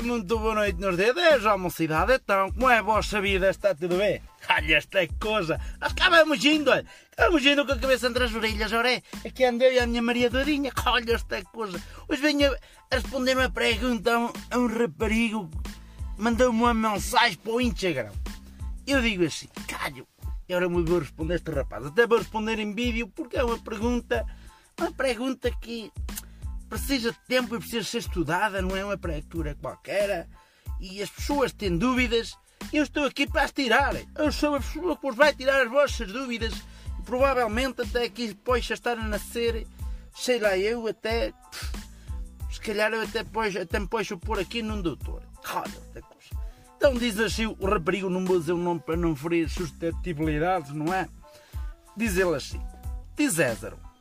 [0.00, 2.14] muito boa noite nos dedos, ó mocidade.
[2.14, 3.50] Então, como é a vossa vida?
[3.50, 4.22] Está tudo bem?
[4.48, 5.60] Olha esta coisa.
[5.80, 6.86] Nós cá vamos indo, olha.
[7.16, 9.02] Vamos indo com a cabeça entre as orelhas, ora é.
[9.26, 10.72] Aqui andei a minha Maria Dourinha.
[10.86, 11.80] Olha esta coisa.
[12.08, 12.52] Hoje venho
[12.90, 15.50] a responder uma pergunta a um, a um raparigo.
[16.16, 18.12] Mandou-me uma mensagem para o Instagram.
[18.86, 20.06] Eu digo assim, calho.
[20.48, 21.86] E agora me vou responder este rapaz.
[21.86, 24.24] Até vou responder em vídeo porque é uma pergunta...
[24.78, 25.92] Uma pergunta que
[26.72, 30.26] precisa de tempo e precisa ser estudada, não é uma pré-leitura qualquer.
[30.80, 32.34] E as pessoas têm dúvidas,
[32.72, 33.94] eu estou aqui para as tirar.
[34.16, 36.54] Eu sou a pessoa que vos vai tirar as vossas dúvidas.
[36.98, 39.66] E provavelmente até aqui depois já estar a nascer,
[40.14, 41.34] sei lá eu, até.
[42.50, 45.22] Se calhar eu até, depois, até me posso pôr aqui num doutor.
[45.54, 45.92] Olha.
[46.76, 50.92] Então diz assim o raparigo, não vou dizer o nome para não ferir suscetibilidades, não
[50.92, 51.06] é?
[51.96, 52.60] Diz ele assim:
[53.14, 53.91] Diz Ézaro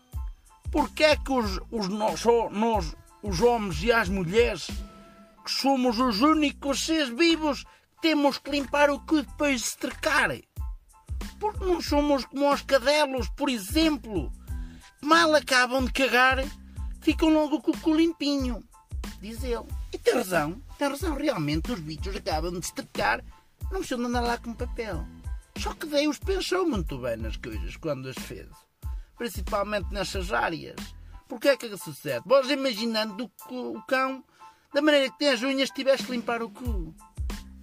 [0.71, 4.67] Porquê é que os, os, nós, nós, os homens e as mulheres,
[5.43, 7.65] que somos os únicos seres vivos,
[8.01, 10.43] temos que limpar o cu depois de se?
[11.39, 14.31] Porque não somos como os cadelos, por exemplo.
[15.01, 16.37] Mal acabam de cagar,
[17.01, 18.63] ficam logo com o cu limpinho.
[19.19, 19.65] Diz ele.
[19.91, 21.15] E tem razão, tem razão.
[21.15, 23.21] Realmente os bichos acabam de se trecar,
[23.63, 25.05] não precisam andar lá com papel.
[25.57, 28.47] Só que Deus pensou muito bem nas coisas quando as fez
[29.21, 30.75] principalmente nessas áreas.
[31.27, 32.23] Porque é que sucede?
[32.25, 34.23] Vós imaginando o cão,
[34.73, 36.95] da maneira que tem as unhas, tivesse que limpar o cu.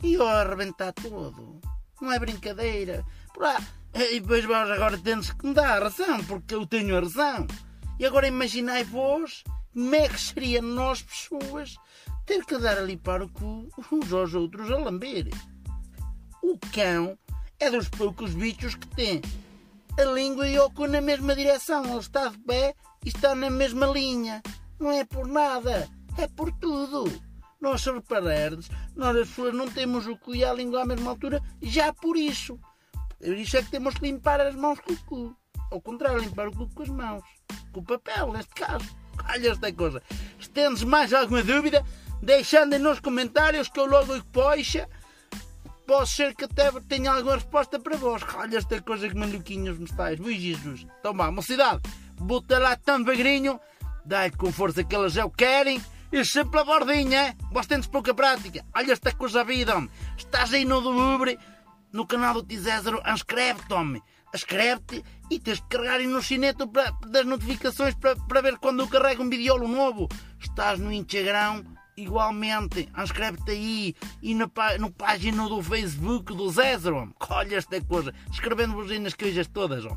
[0.01, 1.61] E a arrebentar todo.
[2.01, 3.05] Não é brincadeira.
[3.35, 3.61] Por lá,
[3.93, 7.45] e depois vós agora temos que me dar a razão, porque eu tenho a razão.
[7.99, 9.43] E agora imaginai vós
[9.75, 11.75] como é que seria nós, pessoas,
[12.25, 15.29] ter que dar a limpar o cu uns aos outros a lamber.
[16.41, 17.19] O cão
[17.59, 19.21] é dos poucos bichos que tem
[19.99, 21.85] a língua e o cu na mesma direção.
[21.85, 24.41] Ele está de pé e está na mesma linha.
[24.79, 27.11] Não é por nada, é por tudo.
[27.61, 31.11] Nós, se reparardes, nós as pessoas não temos o cu e a língua à mesma
[31.11, 32.59] altura, já por isso.
[33.19, 35.37] Por isso é que temos que limpar as mãos com o cu.
[35.73, 37.25] Ao contrário, limpar o cu com as mãos.
[37.73, 38.89] Com o papel, neste caso.
[39.29, 40.01] Olha esta coisa.
[40.41, 41.85] Se tendes mais alguma dúvida,
[42.23, 44.89] deixando nos comentários que eu logo poxa
[45.89, 48.23] Pode ser que até tenha alguma resposta para vós.
[48.35, 50.21] Olha esta coisa que maluquinhos me estáis.
[50.21, 50.87] Ui Jesus.
[51.01, 51.81] Então vá, mocidade.
[52.21, 53.59] Bota lá tão devagarinho.
[54.05, 55.81] Dá-lhe com força que elas já o querem.
[56.13, 57.35] E sempre a bordinha.
[57.51, 58.63] Vós tendes pouca prática.
[58.77, 59.91] Olha esta coisa vida, homem.
[60.19, 60.77] Estás aí no
[61.15, 61.39] Uber,
[61.91, 63.01] no canal do Tizézaro.
[63.11, 64.03] Inscreve-te, homem.
[64.35, 66.71] Inscreve-te e tens que carregar no sineto
[67.07, 70.07] das notificações para, para ver quando eu carrego um vídeo novo.
[70.39, 71.65] Estás no Instagram
[71.99, 74.49] igualmente, inscreve-te aí e na,
[74.79, 79.97] no página do Facebook do Zézaro, olha esta coisa, escrevendo-vos aí nas coisas todas, ó.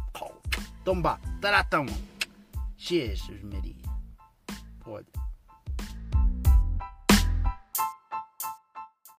[0.82, 1.86] Então vá, taratão,
[2.78, 3.76] Jesus Maria,
[4.86, 5.31] olha.